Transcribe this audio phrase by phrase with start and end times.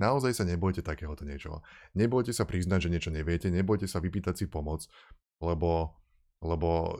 [0.00, 1.60] naozaj sa nebojte takéhoto niečoho.
[1.92, 4.88] Nebojte sa priznať, že niečo neviete, nebojte sa vypýtať si pomoc,
[5.44, 6.00] lebo,
[6.40, 6.96] lebo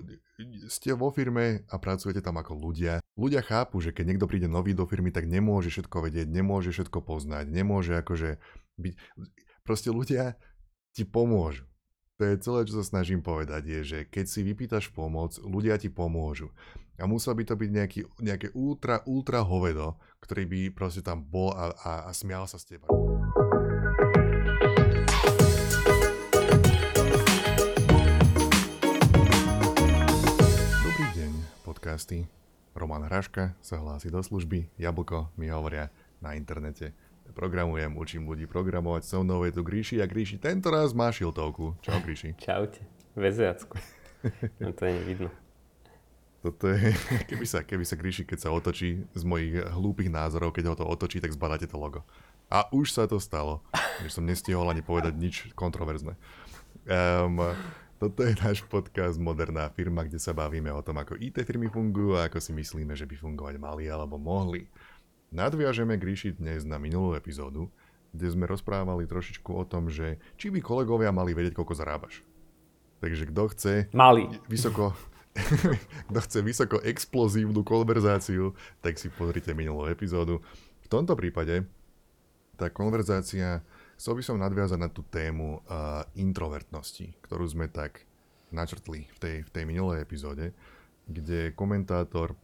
[0.69, 3.01] ste vo firme a pracujete tam ako ľudia.
[3.17, 7.01] Ľudia chápu, že keď niekto príde nový do firmy, tak nemôže všetko vedieť, nemôže všetko
[7.01, 8.37] poznať, nemôže akože
[8.77, 8.95] byť...
[9.65, 10.37] Proste ľudia
[10.93, 11.70] ti pomôžu.
[12.21, 15.89] To je celé, čo sa snažím povedať, je, že keď si vypýtaš pomoc, ľudia ti
[15.89, 16.53] pomôžu.
[17.01, 21.57] A musel by to byť nejaký, nejaké ultra, ultra hovedo, ktorý by proste tam bol
[21.57, 22.85] a, a, a smial sa s teba.
[30.85, 31.33] Dobrý deň,
[31.65, 32.29] podcasty.
[32.77, 35.89] Roman Hraška sa hlási do služby, Jablko mi hovoria
[36.21, 36.93] na internete.
[37.31, 41.79] Programujem, učím ľudí programovať, so mnou je tu Gríši a Gríši tento raz má šiltovku.
[41.79, 42.35] Čau Gríši.
[42.47, 42.83] Čaute,
[43.15, 43.79] veziacku.
[44.59, 45.31] No to je nevidno.
[46.41, 46.97] Toto je,
[47.31, 50.85] keby sa, keby sa Gríši, keď sa otočí z mojich hlúpych názorov, keď ho to
[50.89, 52.03] otočí, tak zbadáte to logo.
[52.51, 53.63] A už sa to stalo,
[54.03, 56.19] že som nestihol ani povedať nič kontroverzné.
[56.89, 57.39] Um,
[58.01, 62.17] toto je náš podcast Moderná firma, kde sa bavíme o tom, ako IT firmy fungujú
[62.17, 64.65] a ako si myslíme, že by fungovať mali alebo mohli.
[65.31, 67.71] Nadviažeme Gríši dnes na minulú epizódu,
[68.11, 72.27] kde sme rozprávali trošičku o tom, že či by kolegovia mali vedieť, koľko zarábaš.
[72.99, 74.27] Takže kto chce Mali.
[74.51, 74.91] vysoko,
[76.11, 80.43] kto chce vysoko explozívnu konverzáciu, tak si pozrite minulú epizódu.
[80.83, 81.63] V tomto prípade
[82.59, 83.63] tá konverzácia,
[84.03, 88.03] chcel by som nadviazať na tú tému uh, introvertnosti, ktorú sme tak
[88.51, 90.51] načrtli v tej, v tej minulej epizóde,
[91.07, 92.35] kde komentátor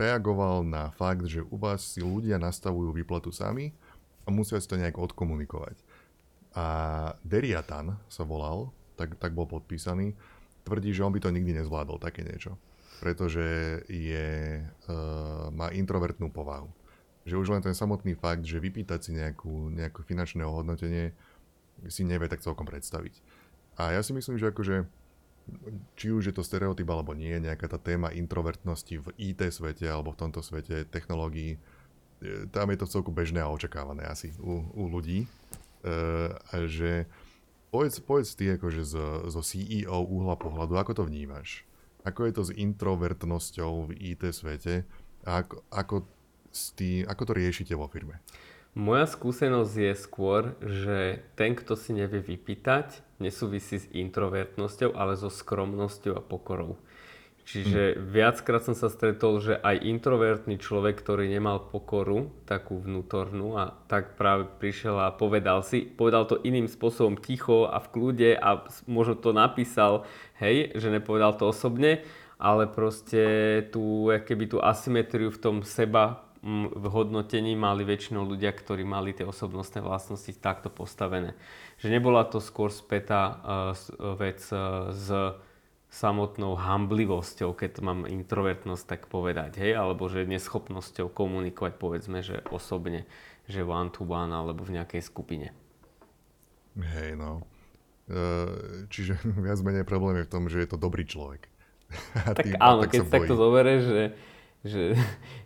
[0.00, 3.76] reagoval na fakt, že u vás si ľudia nastavujú výplatu sami
[4.24, 5.76] a musia si to nejak odkomunikovať.
[6.52, 6.66] A
[7.24, 10.12] Deriatan sa volal, tak, tak bol podpísaný,
[10.64, 12.56] tvrdí, že on by to nikdy nezvládol, také niečo.
[13.02, 16.70] Pretože je, uh, má introvertnú povahu.
[17.26, 21.10] Že už len ten samotný fakt, že vypýtať si nejakú, nejaké finančné ohodnotenie,
[21.90, 23.18] si nevie tak celkom predstaviť.
[23.80, 24.86] A ja si myslím, že akože
[25.98, 30.14] či už je to stereotyp alebo nie, nejaká tá téma introvertnosti v IT svete alebo
[30.14, 31.58] v tomto svete technológií,
[32.22, 35.26] e, tam je to celku bežné a očakávané asi u, u ľudí.
[35.82, 36.30] Uh,
[36.70, 37.10] že
[37.72, 41.64] Povedz, povedz ty akože zo, zo CEO uhla pohľadu, ako to vnímaš?
[42.04, 44.84] Ako je to s introvertnosťou v IT svete
[45.24, 45.94] a ako, ako,
[46.76, 48.20] tý, ako to riešite vo firme?
[48.72, 55.28] Moja skúsenosť je skôr, že ten, kto si nevie vypýtať, nesúvisí s introvertnosťou, ale so
[55.28, 56.80] skromnosťou a pokorou.
[57.42, 58.16] Čiže hmm.
[58.16, 64.16] viackrát som sa stretol, že aj introvertný človek, ktorý nemal pokoru, takú vnútornú a tak
[64.16, 69.18] práve prišiel a povedal si, povedal to iným spôsobom ticho a v kľude a možno
[69.18, 70.08] to napísal,
[70.40, 72.06] hej, že nepovedal to osobne,
[72.40, 73.20] ale proste
[73.68, 79.22] tú, keby tú asymetriu v tom seba v hodnotení mali väčšinou ľudia, ktorí mali tie
[79.22, 81.38] osobnostné vlastnosti takto postavené.
[81.78, 85.38] Že nebola to skôr spätá uh, vec uh, z
[85.92, 92.40] samotnou hamblivosťou, keď to mám introvertnosť tak povedať, hej, alebo že neschopnosťou komunikovať, povedzme, že
[92.48, 93.04] osobne,
[93.44, 95.52] že one to one alebo v nejakej skupine.
[96.80, 97.44] Hej, no.
[98.08, 101.44] E, čiže viac menej problém je v tom, že je to dobrý človek.
[102.24, 104.00] A tak tým, áno, tak keď sa takto zoberie, že,
[104.62, 104.94] že,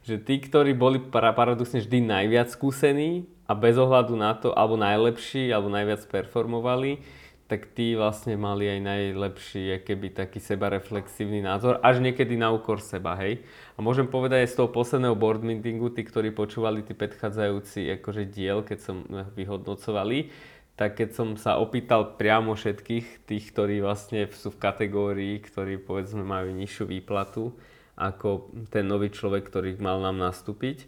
[0.04, 5.48] že tí, ktorí boli paradoxne vždy najviac skúsení a bez ohľadu na to, alebo najlepší,
[5.52, 7.00] alebo najviac performovali,
[7.46, 13.14] tak tí vlastne mali aj najlepší, keby taký sebareflexívny názor, až niekedy na úkor seba,
[13.22, 13.46] hej.
[13.78, 18.26] A môžem povedať aj z toho posledného board meetingu, tí, ktorí počúvali tí predchádzajúci akože
[18.26, 19.06] diel, keď som
[19.38, 20.34] vyhodnocovali,
[20.74, 26.26] tak keď som sa opýtal priamo všetkých tých, ktorí vlastne sú v kategórii, ktorí povedzme
[26.26, 27.54] majú nižšiu výplatu,
[27.96, 30.84] ako ten nový človek, ktorý mal nám nastúpiť,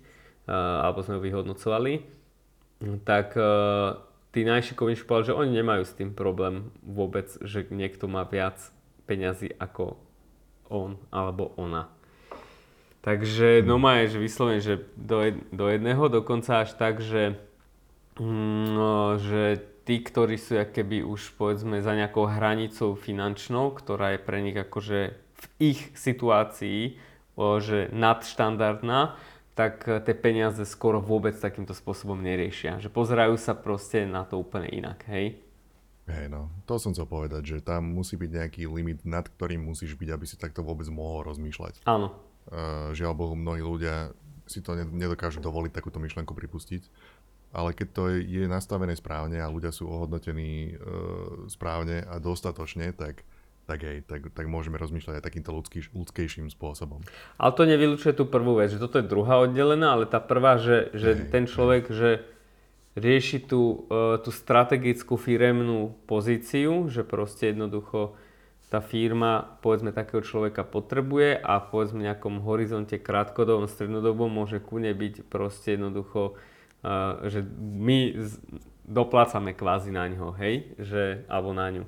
[0.47, 2.05] uh, alebo sme ho vyhodnocovali,
[3.03, 3.99] tak uh,
[4.31, 8.61] tí najšikovnejší povedali, že oni nemajú s tým problém vôbec, že niekto má viac
[9.09, 9.97] peňazí ako
[10.69, 11.89] on alebo ona.
[13.01, 17.41] Takže no má je, že vyslovene, že do, do jedného, dokonca až tak, že,
[18.21, 24.21] mm, no, že tí, ktorí sú keby už povedzme za nejakou hranicou finančnou, ktorá je
[24.21, 27.09] pre nich akože v ich situácii
[27.39, 29.15] že nadštandardná,
[29.55, 32.83] tak eh, tie peniaze skoro vôbec takýmto spôsobom neriešia.
[32.83, 35.39] Že pozerajú sa proste na to úplne inak, hej?
[36.09, 39.93] Hej, no, to som chcel povedať, že tam musí byť nejaký limit, nad ktorým musíš
[39.93, 41.85] byť, aby si takto vôbec mohol rozmýšľať.
[41.85, 42.17] Áno.
[42.49, 44.17] Uh, žiaľ Bohu, mnohí ľudia
[44.49, 46.89] si to nedokážu dovoliť takúto myšlenku pripustiť,
[47.53, 53.21] ale keď to je nastavené správne a ľudia sú ohodnotení uh, správne a dostatočne, tak
[53.69, 57.05] tak hej, tak, tak môžeme rozmýšľať aj takýmto ľudský, ľudskejším spôsobom.
[57.37, 60.89] Ale to nevylučuje tú prvú vec, že toto je druhá oddelená, ale tá prvá, že,
[60.97, 62.25] že ten človek, že,
[62.99, 68.19] rieši tú, uh, tú strategickú firemnú pozíciu, že proste jednoducho
[68.69, 74.93] tá firma povedzme takého človeka potrebuje a povedzme v nejakom horizonte krátkodobom, strednodobom môže kune
[74.93, 76.37] byť proste jednoducho,
[76.85, 78.29] uh, že my
[78.85, 81.85] doplácame kvázi na ňo, hej, že, alebo na ňu.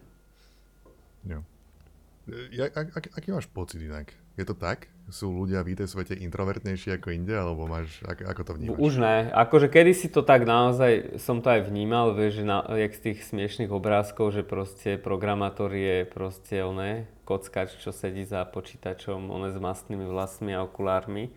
[2.55, 4.15] Ja, ak, ak, aký máš pocit inak?
[4.38, 4.87] Je to tak?
[5.11, 8.79] Sú ľudia v IT svete introvertnejší ako inde, alebo máš, ako, ako to vnímaš?
[8.79, 9.17] Už ne.
[9.35, 13.00] Akože kedy si to tak naozaj, som to aj vnímal, vieš, že na, jak z
[13.11, 19.50] tých smiešných obrázkov, že proste programátor je proste oné, kockač, čo sedí za počítačom, oné
[19.50, 21.35] s mastnými vlasmi a okulármi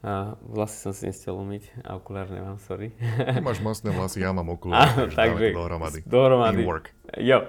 [0.00, 2.96] a vlasy som si nestiel umyť a okulár nemám, sorry.
[3.20, 5.98] Ty máš masné vlasy, ja mám okulár, takže, takže dohromady.
[6.08, 6.64] Dohromady.
[6.64, 6.88] work.
[7.20, 7.44] Jo.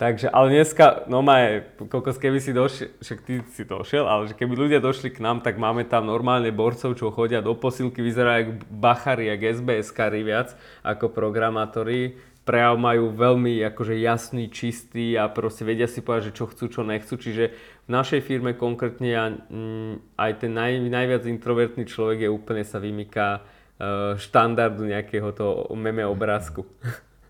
[0.00, 1.60] Takže, ale dneska, no má
[1.92, 5.44] kokos, keby si došiel, však ty si došiel, ale že keby ľudia došli k nám,
[5.44, 10.56] tak máme tam normálne borcov, čo chodia do posilky, vyzerajú ako bachari, jak SBS-kari viac,
[10.80, 16.44] ako programátori prejav majú veľmi akože jasný, čistý a proste vedia si povedať, že čo
[16.50, 17.14] chcú, čo nechcú.
[17.14, 17.44] Čiže
[17.86, 22.82] v našej firme konkrétne ja, mm, aj ten naj, najviac introvertný človek je úplne sa
[22.82, 26.66] vymýka uh, štandardu nejakého toho meme obrázku.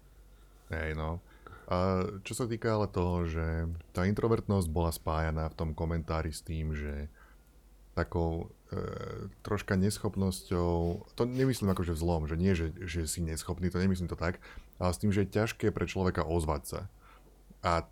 [0.74, 1.20] Hej no.
[1.72, 6.44] A čo sa týka ale toho, že tá introvertnosť bola spájaná v tom komentári s
[6.44, 7.08] tým, že
[7.92, 10.72] takou e, troška neschopnosťou,
[11.12, 14.40] to nemyslím akože vzlom, že nie, že, že si neschopný, to nemyslím to tak,
[14.82, 16.80] ale s tým, že je ťažké pre človeka ozvať sa.
[17.62, 17.86] A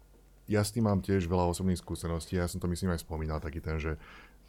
[0.51, 3.63] ja s tým mám tiež veľa osobných skúseností, ja som to myslím aj spomínal, taký
[3.63, 3.95] ten, že,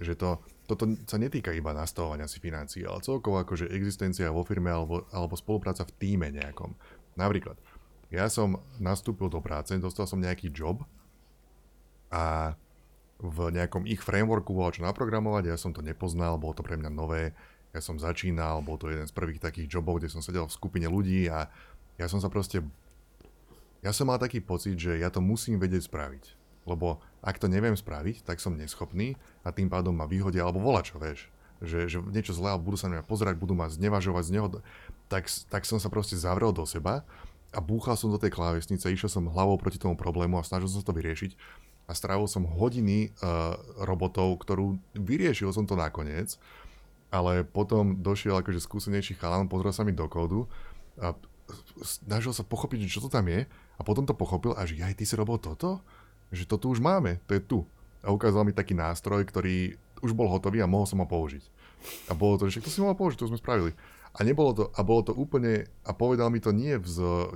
[0.02, 4.74] že to, toto sa netýka iba nastavovania si financií, ale celkovo akože existencia vo firme
[4.74, 6.74] alebo, alebo spolupráca v týme nejakom.
[7.14, 7.62] Napríklad,
[8.10, 10.82] ja som nastúpil do práce, dostal som nejaký job
[12.10, 12.58] a
[13.22, 16.90] v nejakom ich frameworku bolo čo naprogramovať, ja som to nepoznal, bolo to pre mňa
[16.90, 17.38] nové,
[17.72, 20.90] ja som začínal, bol to jeden z prvých takých jobov, kde som sedel v skupine
[20.92, 21.48] ľudí a
[22.01, 22.65] ja som sa proste...
[23.86, 26.24] Ja som mal taký pocit, že ja to musím vedieť spraviť.
[26.65, 30.81] Lebo ak to neviem spraviť, tak som neschopný a tým pádom ma vyhodia, alebo volá
[30.81, 31.30] čo, vieš.
[31.62, 34.48] Že, že niečo zlé, budú sa na mňa pozerať, budú ma znevažovať z neho.
[35.09, 37.06] Tak, tak som sa proste zavrel do seba
[37.53, 40.81] a búchal som do tej klávesnice, išiel som hlavou proti tomu problému a snažil som
[40.81, 41.38] sa to vyriešiť
[41.89, 46.39] a strávil som hodiny uh, robotov, ktorú vyriešil som to nakoniec,
[47.12, 50.47] ale potom došiel akože skúsenejší chalan, pozrel sa mi do kódu
[50.95, 51.12] a
[51.81, 53.45] snažil sa pochopiť, čo to tam je
[53.77, 55.81] a potom to pochopil a že aj ty si robil toto?
[56.31, 57.59] Že to tu už máme, to je tu.
[58.01, 61.44] A ukázal mi taký nástroj, ktorý už bol hotový a mohol som ho použiť.
[62.09, 63.75] A bolo to, že to si mohol použiť, to sme spravili.
[64.12, 66.88] A nebolo to, a bolo to úplne, a povedal mi to nie v,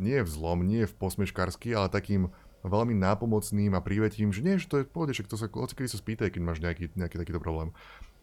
[0.04, 2.28] nie v zlom, nie v posmeškarsky, ale takým,
[2.66, 6.02] veľmi nápomocným a prívetím, že nie, že to je pohode, že to sa, kedy sa
[6.02, 7.72] spýtaj, keď máš nejaký, nejaký takýto problém.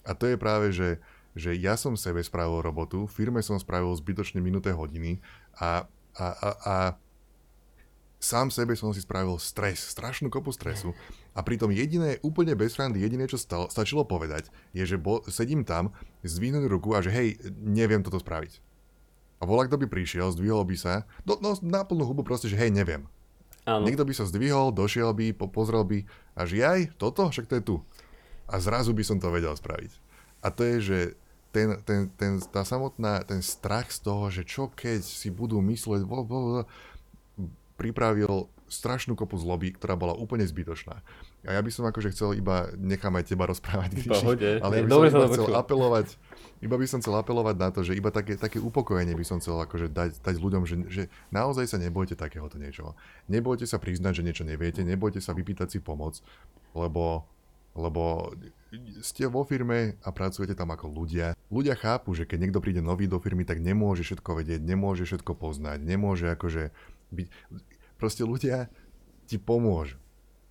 [0.03, 0.99] A to je práve, že,
[1.39, 5.23] že ja som sebe spravil robotu, firme som spravil zbytočne minuté hodiny
[5.59, 5.85] a,
[6.17, 6.75] a, a, a
[8.23, 10.95] sám sebe som si spravil stres, strašnú kopu stresu
[11.35, 15.67] a pritom jediné, úplne bez randy, jediné, čo stalo, stačilo povedať, je, že bo, sedím
[15.67, 15.91] tam,
[16.23, 17.29] zdvihnúť ruku a že hej,
[17.59, 18.63] neviem toto spraviť.
[19.43, 22.55] A volá, kto by prišiel, zdvihol by sa, no, no na plnú hubu proste, že
[22.55, 23.11] hej, neviem.
[23.67, 23.87] Áno.
[23.87, 26.07] Niekto by sa zdvihol, došiel by, pozrel by
[26.39, 27.77] a že aj, toto, však to je tu.
[28.47, 29.93] A zrazu by som to vedel spraviť.
[30.43, 30.99] A to je, že
[31.53, 36.03] ten, ten, ten, tá samotná, ten strach z toho, že čo keď si budú mysleť,
[36.09, 36.61] bo, bo, bo,
[37.77, 41.05] pripravil strašnú kopu zloby, ktorá bola úplne zbytočná.
[41.45, 44.65] A ja by som akože chcel iba, nechám aj teba rozprávať, Pohode.
[44.65, 46.07] ale ja by som iba chcel apelovať,
[46.65, 49.61] iba by som chcel apelovať na to, že iba také, také upokojenie by som chcel
[49.61, 52.97] akože dať, dať ľuďom, že, že naozaj sa nebojte takéhoto niečoho.
[53.29, 56.25] Nebojte sa priznať, že niečo neviete, nebojte sa vypýtať si pomoc,
[56.73, 57.29] lebo
[57.73, 58.33] lebo
[59.05, 61.37] ste vo firme a pracujete tam ako ľudia.
[61.53, 65.37] Ľudia chápu, že keď niekto príde nový do firmy, tak nemôže všetko vedieť, nemôže všetko
[65.37, 66.73] poznať, nemôže akože
[67.13, 67.27] byť...
[68.01, 68.73] Proste ľudia
[69.29, 70.03] ti pomôžu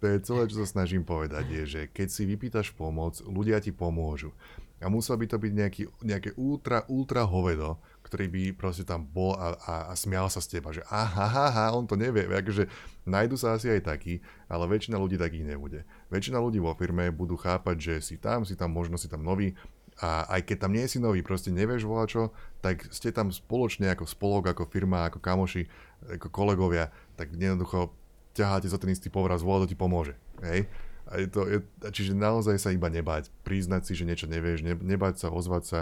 [0.01, 3.69] to je celé, čo sa snažím povedať, je, že keď si vypýtaš pomoc, ľudia ti
[3.69, 4.33] pomôžu.
[4.81, 7.77] A musel by to byť nejaký, nejaké ultra, ultra hovedo,
[8.11, 11.65] ktorý by proste tam bol a, a, a smial sa z teba, že aha, aha,
[11.71, 12.27] on to nevie.
[12.27, 12.67] Akože
[13.07, 14.19] nájdu sa asi aj takí,
[14.51, 15.87] ale väčšina ľudí takých nebude.
[16.11, 19.55] Väčšina ľudí vo firme budú chápať, že si tam, si tam, možno si tam nový,
[20.03, 24.03] a aj keď tam nie si nový, proste nevieš čo, tak ste tam spoločne ako
[24.03, 25.71] spolok, ako firma, ako kamoši,
[26.19, 27.95] ako kolegovia, tak jednoducho
[28.35, 30.19] ťaháte za ten istý povraz, vola ti pomôže.
[30.43, 30.67] Hej?
[31.11, 31.59] A je to, je,
[31.91, 35.79] čiže naozaj sa iba nebať, priznať si, že niečo nevieš, ne, nebať sa, ozvať sa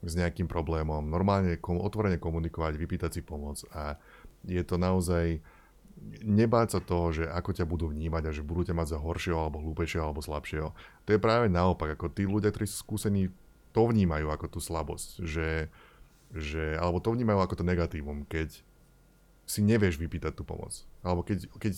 [0.00, 4.00] s nejakým problémom, normálne kom, otvorene komunikovať, vypýtať si pomoc a
[4.48, 5.44] je to naozaj
[6.24, 9.36] nebáť sa toho, že ako ťa budú vnímať a že budú ťa mať za horšieho
[9.36, 10.72] alebo hlúpejšieho alebo slabšieho.
[11.04, 13.28] To je práve naopak, ako tí ľudia, ktorí sú skúsení,
[13.76, 15.68] to vnímajú ako tú slabosť, že
[16.30, 18.62] že, alebo to vnímajú ako to negatívum, keď
[19.50, 20.70] si nevieš vypýtať tú pomoc.
[21.02, 21.72] Alebo keď, keď,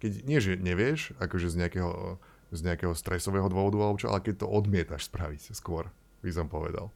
[0.00, 2.16] keď nie, že nevieš, akože z nejakého,
[2.56, 5.92] z nejakého stresového dôvodu, alebo čo, ale keď to odmietaš spraviť skôr,
[6.24, 6.88] by som povedal.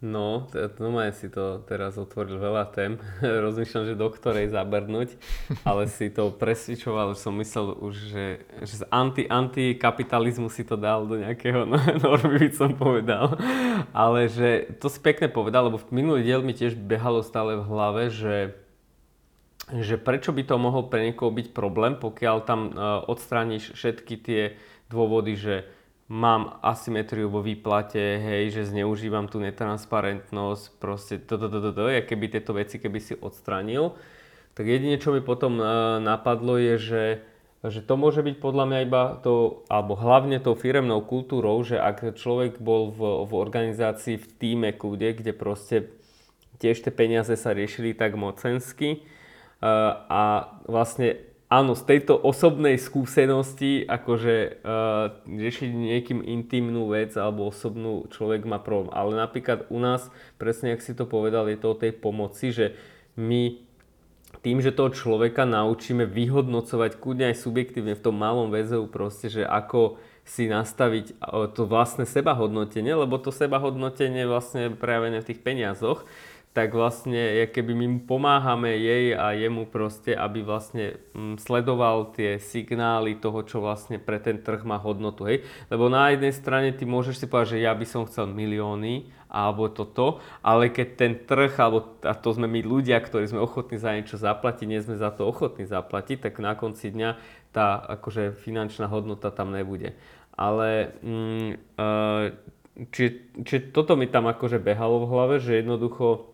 [0.00, 0.48] No,
[0.80, 2.96] normálne si to teraz otvoril veľa tém.
[3.44, 5.20] Rozmýšľam, že do ktorej zabrnúť,
[5.60, 8.26] ale si to presvičoval, že som myslel už, že,
[8.64, 11.68] že z anti, antikapitalizmu si to dal do nejakého
[12.00, 13.36] normy, by som povedal.
[13.92, 17.68] Ale že to si pekne povedal, lebo v minulý diel mi tiež behalo stále v
[17.68, 18.56] hlave, že
[19.70, 24.42] že prečo by to mohol pre niekoho byť problém, pokiaľ tam uh, odstrániš všetky tie
[24.90, 25.62] dôvody, že
[26.10, 31.82] mám asymetriu vo výplate, hej, že zneužívam tú netransparentnosť, proste to, to, to, to, to,
[32.02, 33.94] keby tieto veci, keby si odstranil,
[34.58, 37.04] tak jedine, čo mi potom uh, napadlo je, že,
[37.62, 42.18] že to môže byť podľa mňa iba to, alebo hlavne tou firemnou kultúrou, že ak
[42.18, 45.94] človek bol v, v organizácii, v týme kľude, kde proste
[46.58, 49.06] tiež tie peniaze sa riešili tak mocensky
[49.62, 50.22] uh, a
[50.66, 58.46] vlastne áno, z tejto osobnej skúsenosti, akože uh, riešiť niekým intimnú vec alebo osobnú, človek
[58.46, 58.94] má problém.
[58.94, 60.06] Ale napríklad u nás,
[60.38, 62.78] presne ak si to povedal, je to o tej pomoci, že
[63.18, 63.58] my
[64.46, 69.42] tým, že toho človeka naučíme vyhodnocovať kľudne aj subjektívne v tom malom väzeu proste, že
[69.42, 71.18] ako si nastaviť
[71.58, 76.06] to vlastné sebahodnotenie, lebo to sebahodnotenie je vlastne prejavené v tých peniazoch,
[76.50, 83.22] tak vlastne keby my pomáhame jej a jemu proste, aby vlastne mm, sledoval tie signály
[83.22, 85.30] toho, čo vlastne pre ten trh má hodnotu.
[85.30, 85.46] Hej?
[85.70, 89.70] Lebo na jednej strane ty môžeš si povedať, že ja by som chcel milióny alebo
[89.70, 93.94] toto, ale keď ten trh, alebo a to sme my ľudia, ktorí sme ochotní za
[93.94, 97.10] niečo zaplatiť, nie sme za to ochotní zaplatiť, tak na konci dňa
[97.54, 99.94] tá akože finančná hodnota tam nebude.
[100.34, 101.94] Ale mm, e,
[102.90, 106.30] či, či toto mi tam akože behalo v hlave, že jednoducho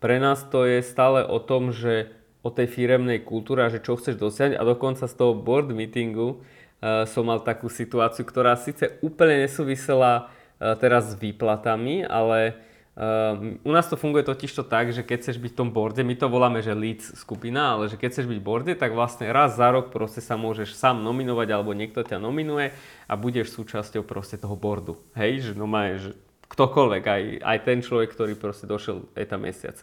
[0.00, 4.16] pre nás to je stále o tom, že o tej firemnej kultúre že čo chceš
[4.16, 6.40] dosiahnuť a dokonca z toho board meetingu
[6.80, 12.56] uh, som mal takú situáciu, ktorá síce úplne nesúvisela uh, teraz s výplatami, ale
[12.96, 16.00] uh, u nás to funguje totiž to tak, že keď chceš byť v tom borde,
[16.00, 19.28] my to voláme, že leads skupina, ale že keď chceš byť v borde, tak vlastne
[19.28, 22.72] raz za rok proste sa môžeš sám nominovať alebo niekto ťa nominuje
[23.04, 24.96] a budeš súčasťou proste toho boardu.
[25.12, 25.92] Hej, že no má,
[26.50, 29.78] ktokoľvek, aj, aj ten človek, ktorý proste došiel aj tam mesiac.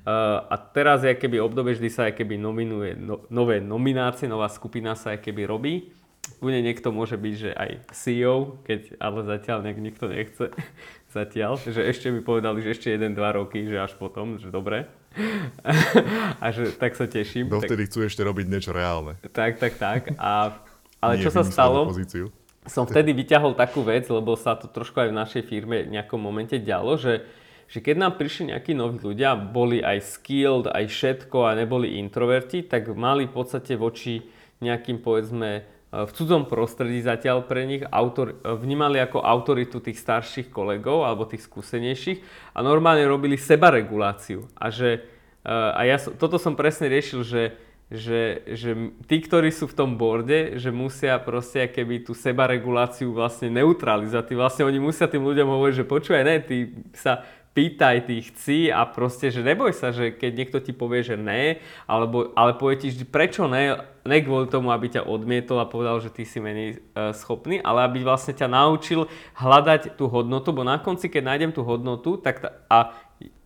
[0.00, 4.96] Uh, a teraz je keby obdobie, vždy sa keby nominuje no, nové nominácie, nová skupina
[4.96, 5.92] sa keby robí.
[6.40, 10.44] Bude niekto môže byť, že aj CEO, keď, ale zatiaľ nejak nikto nechce.
[11.16, 14.88] zatiaľ, že ešte mi povedali, že ešte 1-2 roky, že až potom, že dobre.
[16.42, 17.52] a že tak sa teším.
[17.52, 19.20] Dovtedy tak, chcú ešte robiť niečo reálne.
[19.36, 20.16] Tak, tak, tak.
[20.16, 20.64] A,
[21.02, 21.84] ale Nie čo sa stalo?
[21.86, 22.32] Pozíciu
[22.68, 26.20] som vtedy vyťahol takú vec, lebo sa to trošku aj v našej firme v nejakom
[26.20, 27.24] momente dialo, že,
[27.72, 32.68] že keď nám prišli nejakí noví ľudia, boli aj skilled, aj všetko a neboli introverti,
[32.68, 34.20] tak mali v podstate voči
[34.60, 41.02] nejakým povedzme v cudzom prostredí zatiaľ pre nich autor, vnímali ako autoritu tých starších kolegov
[41.02, 42.22] alebo tých skúsenejších
[42.54, 44.46] a normálne robili sebareguláciu.
[44.54, 45.02] A že
[45.42, 47.56] a ja, toto som presne riešil, že
[47.90, 53.50] že, že tí, ktorí sú v tom borde, že musia proste keby tú sebareguláciu vlastne
[53.50, 54.30] neutralizovať.
[54.38, 56.56] Vlastne oni musia tým ľuďom hovoriť, že počúvaj, ne, ty
[56.94, 61.18] sa pýtaj, ty chci a proste, že neboj sa, že keď niekto ti povie, že
[61.18, 61.58] ne,
[61.90, 63.74] alebo, ale povie ti, že prečo ne,
[64.06, 67.90] ne kvôli tomu, aby ťa odmietol a povedal, že ty si menej e, schopný, ale
[67.90, 72.38] aby vlastne ťa naučil hľadať tú hodnotu, bo na konci, keď nájdem tú hodnotu, tak
[72.38, 72.94] tá, a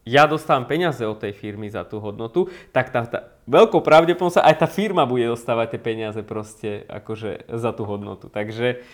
[0.04, 4.56] ja dostávam peniaze od tej firmy za tú hodnotu, tak tá, tá veľkou pravdepodobnosťou aj
[4.60, 8.32] tá firma bude dostávať tie peniaze proste akože za tú hodnotu.
[8.32, 8.84] Takže,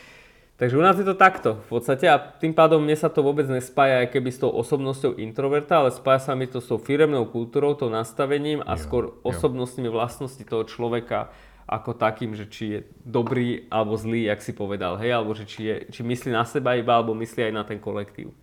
[0.58, 3.46] takže u nás je to takto v podstate a tým pádom mne sa to vôbec
[3.46, 7.26] nespája aj keby s tou osobnosťou introverta, ale spája sa mi to s tou firemnou
[7.30, 11.30] kultúrou, tou nastavením a jo, skôr osobnostnými vlastnosti toho človeka
[11.70, 15.60] ako takým, že či je dobrý alebo zlý, jak si povedal, hej, alebo že či,
[15.70, 18.34] je, či myslí na seba iba, alebo myslí aj na ten kolektív.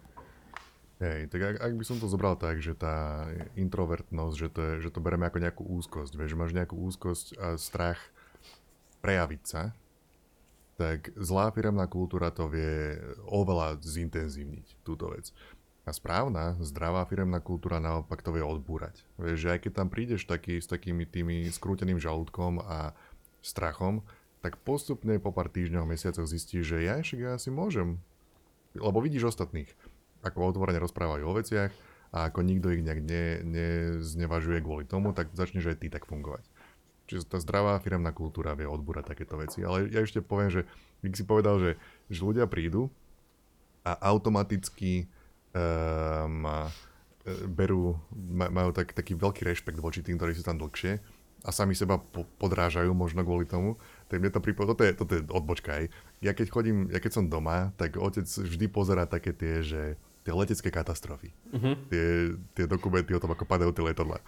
[0.98, 4.74] Hej, tak ak, ak by som to zobral tak, že tá introvertnosť, že to, je,
[4.82, 8.02] že to bereme ako nejakú úzkosť, vieš, že máš nejakú úzkosť a strach
[9.06, 9.78] prejaviť sa,
[10.78, 12.98] tak zlá firemná kultúra to vie
[13.30, 15.30] oveľa zintenzívniť, túto vec.
[15.86, 19.06] A správna, zdravá firemná kultúra naopak to vie odbúrať.
[19.22, 22.98] Vieš, že aj keď tam prídeš taký, s takými tými skrúteným žalúdkom a
[23.46, 24.02] strachom,
[24.42, 28.02] tak postupne po pár týždňoch, mesiacoch zistíš, že ja ešte ja si môžem.
[28.76, 29.70] Lebo vidíš ostatných
[30.28, 31.72] ako otvorene rozprávajú o veciach
[32.12, 36.44] a ako nikto ich nejak ne, neznevažuje kvôli tomu, tak začneš aj ty tak fungovať.
[37.08, 39.64] Čiže tá zdravá firemná kultúra vie odbúrať takéto veci.
[39.64, 40.62] Ale ja ešte poviem, že
[41.00, 41.72] keď si povedal, že,
[42.12, 42.92] že ľudia prídu
[43.88, 45.08] a automaticky
[45.56, 46.44] um,
[47.48, 47.96] berú,
[48.32, 51.00] majú tak, taký veľký rešpekt voči tým, ktorí sú tam dlhšie
[51.48, 53.80] a sami seba po, podrážajú možno kvôli tomu.
[54.12, 55.86] Tak mne to pripomína, toto je, toto je odbočka aj.
[56.24, 59.82] Ja keď chodím, ja keď som doma, tak otec vždy pozera také tie, že
[60.28, 61.32] tie letecké katastrofy.
[61.56, 61.80] Uh-huh.
[61.88, 64.20] Tie, tie dokumenty o tom, ako padajú tie letadla.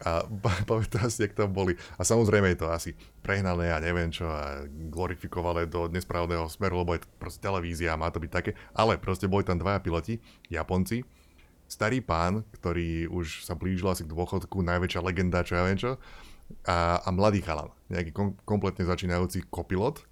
[0.00, 0.24] A
[0.68, 1.76] pamätám si, jak tam boli.
[2.00, 6.96] A samozrejme je to asi prehnané a neviem čo a glorifikované do nesprávneho smeru, lebo
[6.96, 8.56] je to proste televízia a má to byť také.
[8.72, 10.16] Ale proste boli tam dvaja piloti,
[10.48, 11.04] Japonci,
[11.68, 16.00] starý pán, ktorý už sa blížil asi k dôchodku, najväčšia legenda, čo ja viem čo,
[16.64, 20.04] a, a mladý chalan, nejaký kom, kompletne začínajúci kopilot.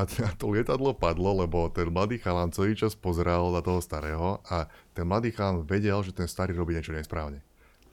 [0.00, 4.64] A to lietadlo padlo, lebo ten mladý chalan celý čas pozeral na toho starého a
[4.96, 7.44] ten mladý chalan vedel, že ten starý robí niečo nesprávne.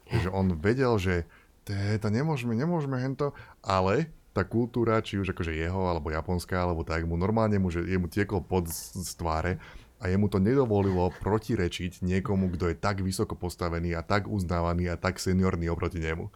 [0.08, 1.28] Takže on vedel, že
[2.00, 7.04] to nemôžeme, nemôžeme hento, ale tá kultúra, či už akože jeho, alebo japonská, alebo tak,
[7.04, 9.60] mu normálne mu, že jemu tiekol pod z tváre
[10.00, 14.96] a jemu to nedovolilo protirečiť niekomu, kto je tak vysoko postavený a tak uznávaný a
[14.96, 16.32] tak seniorný oproti nemu.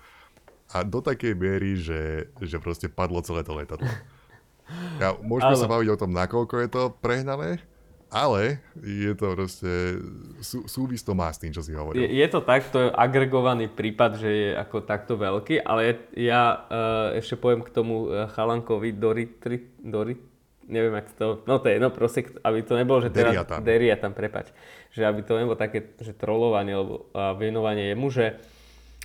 [0.77, 3.89] A do takej miery, že, že proste padlo celé to letadlo.
[5.01, 5.63] Ja, môžeme ale...
[5.63, 7.61] sa baviť o tom, nakoľko je to prehnané,
[8.13, 9.73] ale je to proste,
[10.45, 12.05] sú, súvis to má s tým, čo si hovoril.
[12.05, 16.69] Je, je to tak, to je agregovaný prípad, že je ako takto veľký, ale ja
[16.69, 19.41] uh, ešte poviem k tomu uh, chalankovi Dorit,
[19.81, 20.21] Dorit,
[20.69, 23.59] neviem, ak to, no to je, no proste, aby to nebolo, že teraz, Deriatan.
[23.65, 24.53] Deriatan, prepač,
[24.93, 27.09] že aby to nebolo také, že trolovanie, alebo
[27.41, 28.25] venovanie jemu, že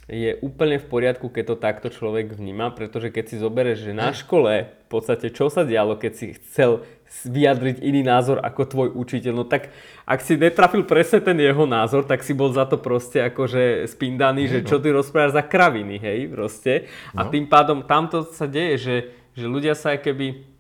[0.08, 4.16] je úplne v poriadku, keď to takto človek vníma, pretože keď si zoberieš, že na
[4.16, 6.88] škole v podstate čo sa dialo, keď si chcel
[7.28, 9.68] vyjadriť iný názor ako tvoj učiteľ, no tak
[10.08, 14.48] ak si netrafil presne ten jeho názor, tak si bol za to proste akože spindaný,
[14.48, 14.68] že no.
[14.72, 16.88] čo ty rozprávaš za kraviny, hej, proste.
[17.12, 17.32] A no.
[17.32, 18.96] tým pádom tamto sa deje, že,
[19.36, 20.57] že ľudia sa keby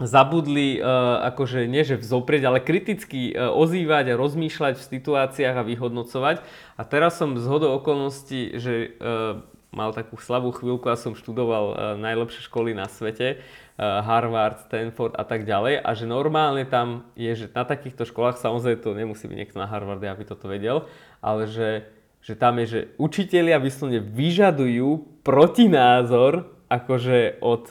[0.00, 5.66] zabudli uh, akože nie že vzoprieť, ale kriticky uh, ozývať a rozmýšľať v situáciách a
[5.68, 6.36] vyhodnocovať.
[6.78, 11.96] A teraz som z hodou okolností, že uh, mal takú slabú chvíľku a som študoval
[11.96, 13.40] najlepšie školy na svete,
[13.80, 15.80] Harvard, Stanford a tak ďalej.
[15.80, 19.64] A že normálne tam je, že na takýchto školách, samozrejme to nemusí byť niekto na
[19.64, 20.84] Harvarde, aby toto vedel,
[21.24, 21.88] ale že,
[22.20, 27.64] že tam je, že učitelia vyslovene vyžadujú protinázor akože od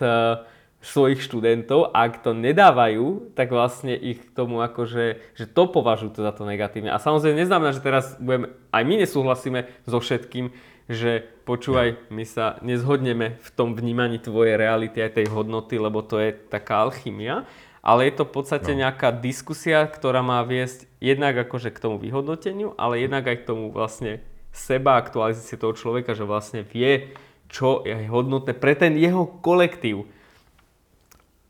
[0.82, 6.18] svojich študentov a ak to nedávajú, tak vlastne ich k tomu akože, že to považujú
[6.18, 6.90] to za to negatívne.
[6.90, 10.50] A samozrejme neznamená, že teraz budeme, aj my nesúhlasíme so všetkým,
[10.90, 16.18] že počúvaj, my sa nezhodneme v tom vnímaní tvojej reality aj tej hodnoty, lebo to
[16.18, 17.46] je taká alchymia,
[17.86, 18.82] ale je to v podstate no.
[18.86, 23.70] nejaká diskusia, ktorá má viesť jednak akože k tomu vyhodnoteniu, ale jednak aj k tomu
[23.70, 27.14] vlastne seba aktualizácie toho človeka, že vlastne vie,
[27.48, 30.10] čo je hodnotné pre ten jeho kolektív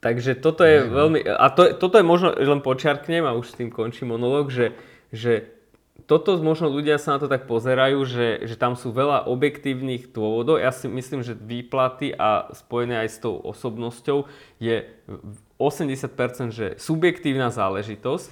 [0.01, 3.69] Takže toto je veľmi, a to, toto je možno, len počiarknem a už s tým
[3.69, 4.73] končím monolog, že,
[5.13, 5.53] že
[6.09, 10.57] toto možno ľudia sa na to tak pozerajú, že, že tam sú veľa objektívnych dôvodov.
[10.57, 14.25] Ja si myslím, že výplaty a spojené aj s tou osobnosťou
[14.57, 14.89] je
[15.61, 18.31] 80% že subjektívna záležitosť,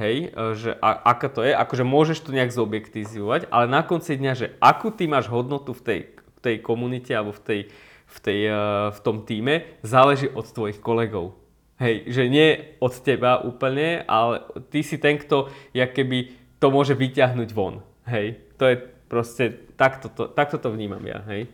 [0.00, 4.32] hej, že a, aká to je, akože môžeš to nejak zobjektizovať, ale na konci dňa,
[4.32, 7.60] že akú ty máš hodnotu v tej, v tej komunite alebo v tej,
[8.10, 8.54] v, tej, eh,
[8.90, 11.38] v tom týme záleží od tvojich kolegov.
[11.80, 16.28] Hej, že nie od teba úplne, ale ty si ten, kto jak keby
[16.60, 17.80] to môže vyťahnuť von.
[18.04, 18.76] Hej, to je
[19.08, 19.44] proste,
[19.80, 21.48] takto to, takto to vnímam ja, hej.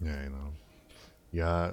[0.00, 0.55] Nie, no.
[1.36, 1.68] Ja,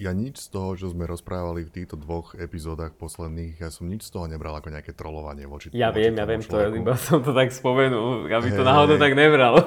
[0.00, 4.08] ja nič z toho, čo sme rozprávali v týchto dvoch epizódach posledných, ja som nič
[4.08, 6.96] z toho nebral ako nejaké trolovanie voči Ja voči viem, ja viem, to je, iba
[6.96, 9.04] som to tak spomenul, aby to hey, náhodou hey.
[9.04, 9.60] tak nebral.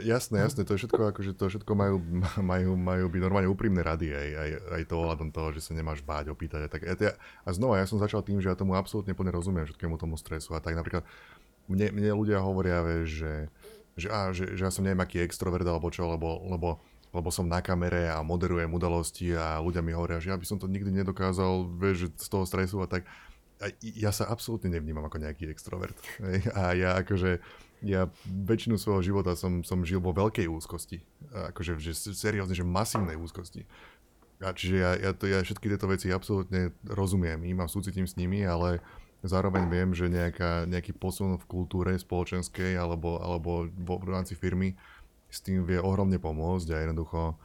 [0.00, 2.00] Jasné, jasné, to je všetko, akože to všetko majú,
[2.40, 4.50] majú, majú byť normálne úprimné rady, aj, aj,
[4.80, 6.72] aj to ohľadom toho, že sa nemáš báť, opýtať.
[6.72, 7.12] Tak, ja,
[7.44, 10.56] a znova, ja som začal tým, že ja tomu absolútne plne rozumiem všetkému tomu stresu
[10.56, 11.04] a tak napríklad
[11.68, 13.52] mne, mne ľudia hovoria, že,
[14.00, 17.50] že, á, že, že ja som neviem aký extrovert alebo čo, lebo, lebo lebo som
[17.50, 20.94] na kamere a moderujem udalosti a ľudia mi hovoria, že ja by som to nikdy
[20.94, 23.02] nedokázal, vieš, z toho stresu a tak.
[23.60, 25.98] A ja sa absolútne nevnímam ako nejaký extrovert.
[26.56, 27.42] A ja akože,
[27.84, 31.04] ja väčšinu svojho života som, som žil vo veľkej úzkosti.
[31.52, 33.68] Akože, že seriózne, že masívnej úzkosti.
[34.40, 38.16] A čiže ja, ja, to, ja všetky tieto veci absolútne rozumiem, im a súcitím s
[38.16, 38.80] nimi, ale
[39.20, 44.80] zároveň viem, že nejaká, nejaký posun v kultúre spoločenskej alebo, alebo v rámci firmy
[45.30, 47.38] s tým vie ohromne pomôcť a jednoducho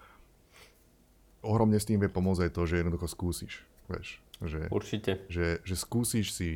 [1.46, 3.62] ohromne s tým vie pomôcť aj to, že jednoducho skúsiš.
[3.86, 5.22] Vieš, že, Určite.
[5.30, 6.50] Že, že skúsiš si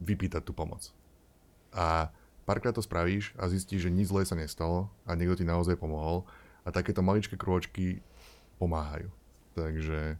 [0.00, 0.88] vypýtať tú pomoc.
[1.70, 2.08] A
[2.48, 6.24] párkrát to spravíš a zistíš, že nič zlé sa nestalo a niekto ti naozaj pomohol
[6.64, 8.00] a takéto maličké krôčky
[8.56, 9.12] pomáhajú.
[9.52, 10.16] Takže...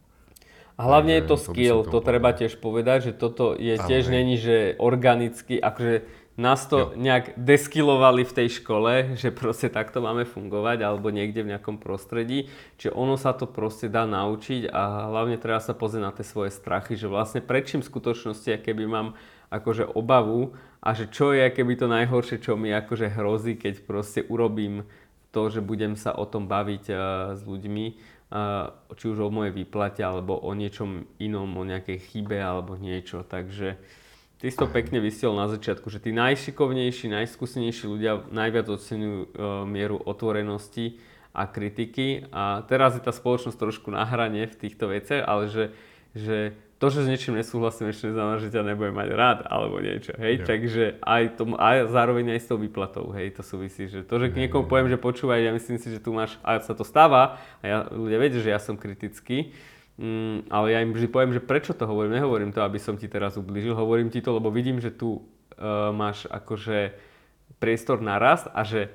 [0.73, 4.41] A hlavne je to skill, to, to treba tiež povedať, že toto je tiež není,
[4.41, 6.87] že organicky, akože nás to jo.
[6.97, 12.49] nejak deskilovali v tej škole, že proste takto máme fungovať alebo niekde v nejakom prostredí.
[12.81, 16.49] Čiže ono sa to proste dá naučiť a hlavne treba sa pozrieť na tie svoje
[16.49, 19.13] strachy, že vlastne prečím v skutočnosti, keby mám
[19.53, 24.25] akože obavu a že čo je keby to najhoršie, čo mi akože hrozí, keď proste
[24.25, 24.89] urobím
[25.29, 26.97] to, že budem sa o tom baviť uh,
[27.37, 32.41] s ľuďmi, uh, či už o mojej výplate alebo o niečom inom, o nejakej chybe
[32.41, 33.21] alebo niečo.
[33.21, 33.77] Takže
[34.43, 39.27] Ty si to pekne vysiel na začiatku, že tí najšikovnejší, najskúsenejší ľudia najviac ocenujú e,
[39.63, 40.99] mieru otvorenosti
[41.31, 42.27] a kritiky.
[42.27, 45.71] A teraz je tá spoločnosť trošku na hrane v týchto veciach, ale že,
[46.11, 50.11] že to, že s niečím nesúhlasím, ešte neznamená, že ťa nebude mať rád alebo niečo,
[50.19, 50.43] hej, yeah.
[50.43, 54.35] takže aj, tom, aj zároveň aj s tou výplatou, hej, to súvisí, že to, že
[54.35, 57.39] k niekomu poviem, že počúvaj, ja myslím si, že tu máš, a sa to stáva,
[57.63, 59.55] a ja, ľudia vedia, že ja som kritický,
[59.93, 62.17] Mm, ale ja im vždy poviem, že prečo to hovorím.
[62.17, 63.77] Nehovorím to, aby som ti teraz ublížil.
[63.77, 66.97] Hovorím ti to, lebo vidím, že tu uh, máš akože
[67.61, 68.89] priestor na rast a že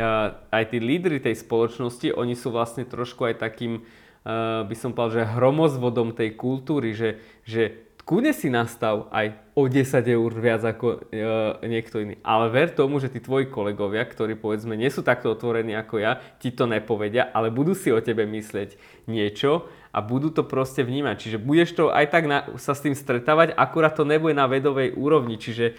[0.00, 3.84] uh, aj tí lídry tej spoločnosti, oni sú vlastne trošku aj takým,
[4.24, 9.68] uh, by som povedal, že hromozvodom tej kultúry, že, že kúne si nastav aj o
[9.70, 12.18] 10 eur viac ako e, niekto iný.
[12.26, 16.18] Ale ver tomu, že tí tvoji kolegovia, ktorí povedzme nie sú takto otvorení ako ja,
[16.42, 18.74] ti to nepovedia, ale budú si o tebe myslieť
[19.06, 21.16] niečo a budú to proste vnímať.
[21.20, 24.96] Čiže budeš to aj tak na, sa s tým stretávať, akurát to nebude na vedovej
[24.96, 25.36] úrovni.
[25.36, 25.76] Čiže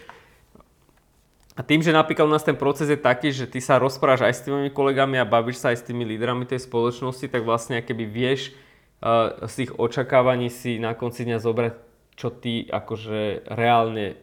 [1.53, 4.33] a tým, že napríklad u nás ten proces je taký, že ty sa rozprávaš aj
[4.33, 8.09] s tými kolegami a bavíš sa aj s tými lídrami tej spoločnosti, tak vlastne keby
[8.09, 8.57] vieš
[9.05, 11.73] uh, z tých očakávaní si na konci dňa zobrať
[12.13, 14.17] čo ty akože reálne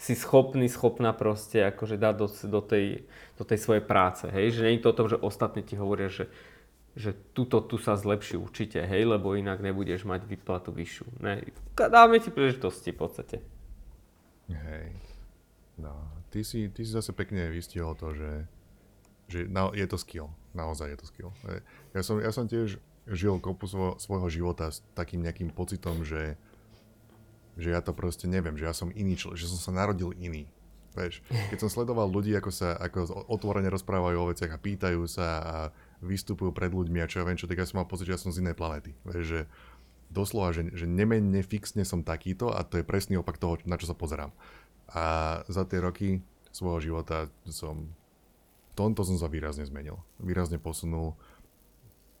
[0.00, 3.04] si schopný, schopná proste akože dať do, do, tej,
[3.36, 6.08] do tej svojej práce, hej, že nie je to o tom, že ostatní ti hovoria,
[6.08, 6.32] že,
[6.98, 12.18] že tuto tu sa zlepší určite, hej, lebo inak nebudeš mať výplatu vyššiu, ne, dáme
[12.18, 13.36] ti príležitosti v podstate.
[14.50, 14.94] Hej,
[15.78, 15.94] no,
[16.34, 18.32] ty si, ty si zase pekne vystihol to, že,
[19.30, 21.30] že na, je to skill, naozaj je to skill.
[21.94, 26.34] Ja som, ja som tiež žil kopu svo, svojho života s takým nejakým pocitom, že
[27.60, 30.48] že ja to proste neviem, že ja som iný človek, že som sa narodil iný.
[30.96, 35.26] Vieš, keď som sledoval ľudí, ako sa ako otvorene rozprávajú o veciach a pýtajú sa
[35.38, 35.56] a
[36.00, 38.20] vystupujú pred ľuďmi a čo ja viem čo, tak ja som mal pocit, že ja
[38.20, 38.96] som z inej planety.
[39.04, 39.40] Vieš, že
[40.10, 43.86] doslova, že, že nemenne fixne som takýto a to je presný opak toho, na čo
[43.86, 44.34] sa pozerám.
[44.90, 46.08] A za tie roky
[46.50, 47.86] svojho života som
[48.70, 50.00] v tomto som sa výrazne zmenil.
[50.18, 51.14] Výrazne posunul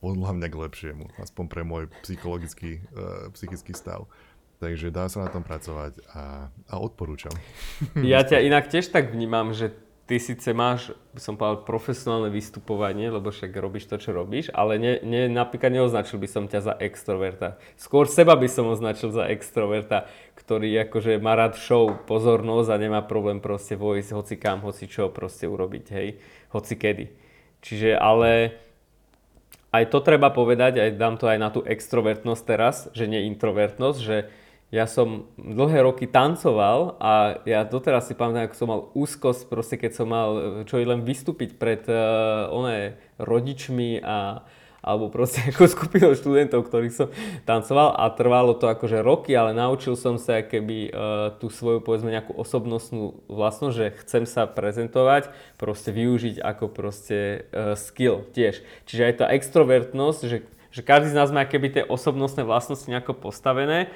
[0.00, 4.08] podľa mňa k lepšiemu, aspoň pre môj psychologický, uh, psychický stav.
[4.60, 7.32] Takže dá sa na tom pracovať a, a odporúčam.
[7.96, 9.72] Ja ťa inak tiež tak vnímam, že
[10.10, 14.74] ty síce máš, by som povedal, profesionálne vystupovanie, lebo však robíš to, čo robíš, ale
[14.74, 17.62] ne, ne, napríklad neoznačil by som ťa za extroverta.
[17.78, 23.06] Skôr seba by som označil za extroverta, ktorý akože má rád show, pozornosť a nemá
[23.06, 26.18] problém proste vojsť hoci kam, hoci čo proste urobiť, hej,
[26.50, 27.06] hoci kedy.
[27.62, 28.58] Čiže ale
[29.70, 33.98] aj to treba povedať, aj dám to aj na tú extrovertnosť teraz, že nie introvertnosť,
[34.02, 34.26] že
[34.70, 39.74] ja som dlhé roky tancoval a ja doteraz si pamätám, ako som mal úzkosť, proste
[39.74, 40.30] keď som mal
[40.62, 44.46] čo i len vystúpiť pred uh, oné rodičmi a
[44.80, 47.08] alebo proste ako skupinou študentov, ktorých som
[47.44, 50.90] tancoval a trvalo to akože roky, ale naučil som sa keby uh,
[51.36, 55.28] tú svoju povedzme nejakú osobnostnú vlastnosť, že chcem sa prezentovať,
[55.60, 58.64] proste využiť ako proste uh, skill tiež.
[58.88, 60.38] Čiže aj tá extrovertnosť, že,
[60.72, 63.92] že každý z nás má keby tie osobnostné vlastnosti nejako postavené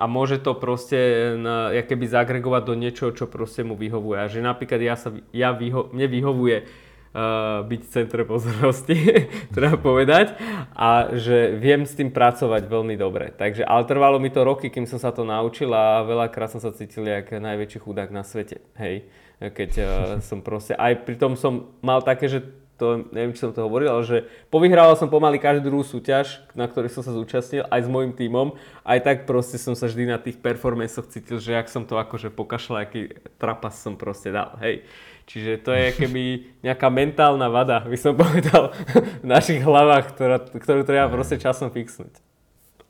[0.00, 0.96] a môže to proste
[1.36, 4.16] na, keby zagregovať do niečoho, čo proste mu vyhovuje.
[4.16, 8.96] A že napríklad ja sa, ja vyho, mne vyhovuje uh, byť v centre pozornosti,
[9.56, 10.32] treba povedať,
[10.72, 13.36] a že viem s tým pracovať veľmi dobre.
[13.36, 16.72] Takže, ale trvalo mi to roky, kým som sa to naučil a veľakrát som sa
[16.72, 18.64] cítil ako najväčší chudák na svete.
[18.80, 19.04] Hej.
[19.42, 19.86] Keď uh,
[20.24, 23.94] som proste, aj pri tom som mal také, že to neviem, či som to hovoril,
[23.94, 24.18] ale že
[24.50, 28.58] povyhrával som pomaly každú druhú súťaž, na ktorej som sa zúčastnil, aj s môjim tímom.
[28.82, 32.32] Aj tak proste som sa vždy na tých performancoch cítil, že ak som to akože
[32.34, 34.82] pokašľal, aký trapas som proste dal, hej.
[35.22, 36.22] Čiže to je keby
[36.66, 38.74] nejaká mentálna vada, by som povedal,
[39.22, 42.18] v našich hlavách, ktorá, ktorú treba proste časom fixnúť.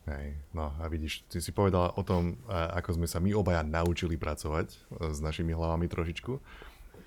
[0.03, 4.19] Hej, no a vidíš, ty si povedal o tom, ako sme sa my obaja naučili
[4.19, 4.77] pracovať e,
[5.15, 6.33] s našimi hlavami trošičku.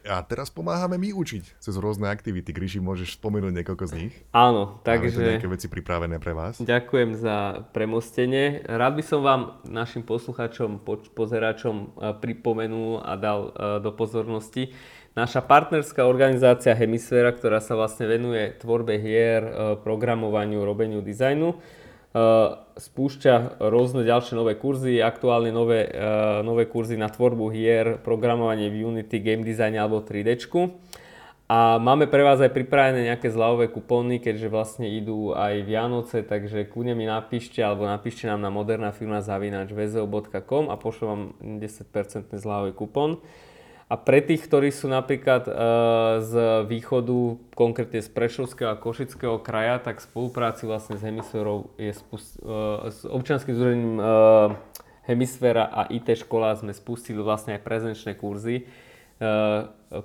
[0.06, 2.54] A teraz pomáhame my učiť cez rôzne aktivity.
[2.54, 4.14] Gríši, môžeš spomenúť niekoľko z nich?
[4.30, 5.18] Áno, takže...
[5.18, 6.62] Máme nejaké veci pripravené pre vás.
[6.62, 8.62] Ďakujem za premostenie.
[8.64, 10.80] Rád by som vám, našim poslucháčom,
[11.12, 11.86] pozeračom e,
[12.22, 14.70] pripomenul a dal e, do pozornosti
[15.16, 21.56] naša partnerská organizácia Hemisféra, ktorá sa vlastne venuje tvorbe hier, e, programovaniu, robeniu dizajnu
[22.76, 25.92] spúšťa rôzne ďalšie nové kurzy, aktuálne nové,
[26.40, 30.48] nové kurzy na tvorbu hier, programovanie v Unity, game design alebo 3D.
[31.46, 36.66] A máme pre vás aj pripravené nejaké zľavové kupóny, keďže vlastne idú aj Vianoce, takže
[36.66, 41.22] kľudne mi napíšte alebo napíšte nám na moderná firma zavinač a pošlem vám
[41.62, 43.22] 10% zľavový kupón.
[43.86, 45.54] A pre tých, ktorí sú napríklad uh,
[46.18, 52.42] z východu, konkrétne z Prešovského a Košického kraja, tak spolupráci vlastne s Hemisférou je spust-
[52.42, 54.58] uh, s občianským združením uh,
[55.06, 58.66] Hemisféra a IT škola sme spustili vlastne aj prezenčné kurzy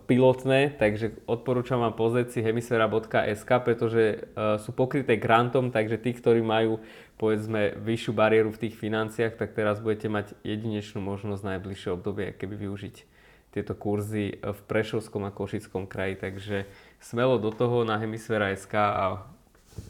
[0.08, 4.24] pilotné, takže odporúčam vám pozrieť si hemisfera.sk, pretože
[4.64, 6.80] sú pokryté grantom, takže tí, ktorí majú
[7.20, 12.56] povedzme vyššiu bariéru v tých financiách, tak teraz budete mať jedinečnú možnosť najbližšie obdobie keby
[12.56, 13.11] využiť
[13.52, 16.58] tieto kurzy v Prešovskom a Košickom kraji, takže
[17.04, 19.28] smelo do toho na Hemisfera.sk a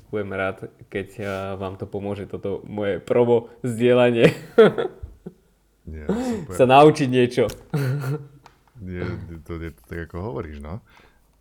[0.10, 1.26] budem rád, keď eh,
[1.58, 4.34] vám to pomôže, toto moje promo zdieľanie.
[5.91, 6.56] Nie, super.
[6.56, 7.50] Sa naučiť niečo.
[8.82, 9.06] Nie,
[9.45, 10.82] to je tak, ako hovoríš, no.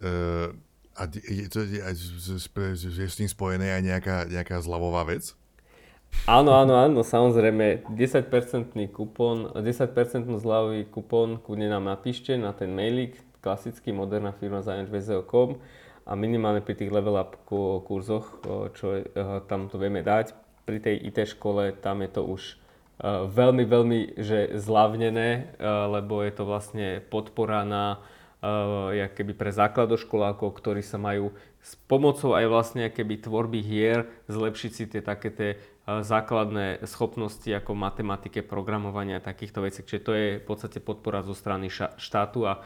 [0.01, 0.53] Uh,
[0.93, 5.33] a je, to, je, je s tým spojené aj nejaká, nejaká zľavová vec?
[6.31, 13.19] Áno, áno, áno, samozrejme, 10% kupón, 10% zľavý kupón, kudne nám napíšte na ten mailik,
[13.41, 15.59] klasický moderná firma zanečvzo.com
[16.07, 18.43] a minimálne pri tých level up kurzoch,
[18.77, 19.03] čo
[19.49, 20.37] tam to vieme dať.
[20.69, 22.43] Pri tej IT škole tam je to už
[23.33, 25.57] veľmi, veľmi že zľavnené,
[25.89, 27.99] lebo je to vlastne podpora na
[28.45, 34.71] uh, keby pre základoškolákov, ktorí sa majú s pomocou aj vlastne keby tvorby hier zlepšiť
[34.73, 35.51] si tie také tie
[35.89, 39.81] základné schopnosti ako matematike, programovania a takýchto vecí.
[39.83, 42.61] Čiže to je v podstate podpora zo strany štátu a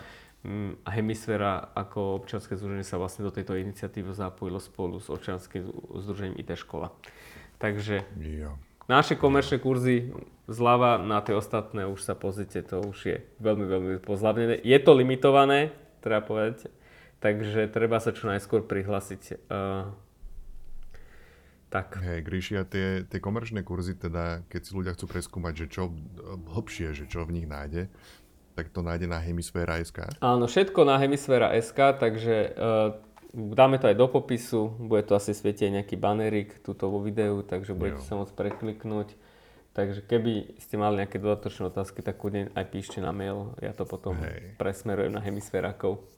[0.44, 5.62] mm, Hemisféra ako občianske združenie sa vlastne do tejto iniciatívy zapojilo spolu s občianským
[6.04, 6.92] združením IT škola.
[7.62, 8.58] Takže jo.
[8.90, 10.12] naše komerčné kurzy
[10.50, 14.60] zľava na tie ostatné už sa pozrite, to už je veľmi, veľmi pozlavnené.
[14.60, 15.72] Je to limitované,
[16.04, 16.68] treba povedať,
[17.24, 19.88] takže treba sa čo najskôr prihlásiť uh,
[21.74, 21.98] tak.
[21.98, 25.90] Hej, Gríši, a tie, tie komerčné kurzy, teda keď si ľudia chcú preskúmať, že čo
[26.54, 27.90] hlbšie, že čo v nich nájde,
[28.54, 30.22] tak to nájde na Hemisféra.sk?
[30.22, 32.94] Áno, všetko na Hemisféra.sk, takže uh,
[33.34, 37.74] dáme to aj do popisu, bude to asi svietieť nejaký banerik tuto vo videu, takže
[37.74, 38.06] budete jo.
[38.06, 39.18] sa môcť prekliknúť.
[39.74, 43.82] Takže keby ste mali nejaké dodatočné otázky, tak kudne aj píšte na mail, ja to
[43.82, 44.54] potom Hej.
[44.54, 46.13] presmerujem na Hemisférakov.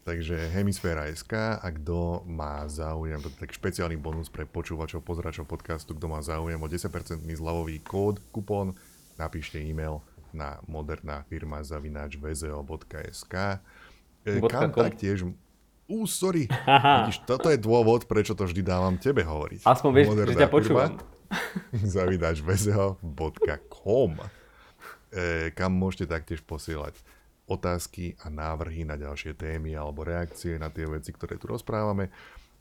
[0.00, 6.24] Takže Hemisféra.sk a kto má záujem, tak špeciálny bonus pre počúvačov, pozeračov podcastu, kto má
[6.24, 8.72] záujem o 10% zľavový kód, kupón,
[9.20, 10.00] napíšte e-mail
[10.32, 13.34] na moderná firma zavináč vzo.sk
[14.24, 15.28] e, kam taktiež
[15.90, 16.46] Ú, sorry.
[16.46, 19.66] Vidíš, toto je dôvod, prečo to vždy dávam tebe hovoriť.
[19.66, 20.90] Aspoň vieš, Moderná že ťa počúvam.
[21.98, 24.12] zavináč vzo.com
[25.10, 26.94] e, kam môžete taktiež posielať
[27.50, 32.14] otázky a návrhy na ďalšie témy alebo reakcie na tie veci, ktoré tu rozprávame.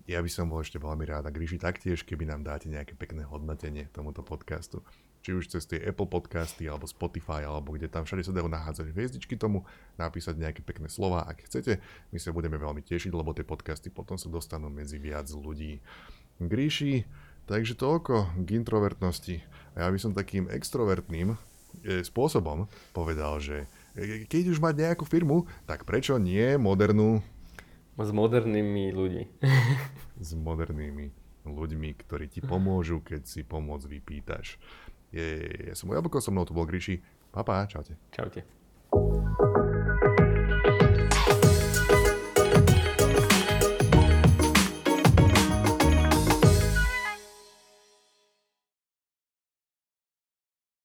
[0.09, 3.21] Ja by som bol ešte veľmi rád, ak Ríši taktiež, keby nám dáte nejaké pekné
[3.29, 4.81] hodnotenie tomuto podcastu.
[5.21, 8.89] Či už cez tie Apple podcasty, alebo Spotify, alebo kde tam všade sa dajú nahádzať
[8.89, 9.69] hviezdičky tomu,
[10.01, 11.77] napísať nejaké pekné slova, ak chcete.
[12.09, 15.77] My sa budeme veľmi tešiť, lebo tie podcasty potom sa dostanú medzi viac ľudí.
[16.41, 17.05] Gríši,
[17.45, 19.45] takže toľko k introvertnosti.
[19.77, 21.37] A ja by som takým extrovertným e,
[22.01, 22.65] spôsobom
[22.97, 23.69] povedal, že
[24.25, 27.19] keď už mať nejakú firmu, tak prečo nie modernú?
[27.99, 29.25] S modernými ľuďmi.
[30.23, 31.11] S modernými
[31.43, 34.59] ľuďmi, ktorí ti pomôžu, keď si pomoc vypýtaš.
[35.09, 37.01] Je, ja som Jablko, so mnou tu bol Gríši.
[37.33, 37.97] Papa, čaute.
[38.13, 38.45] Čaute.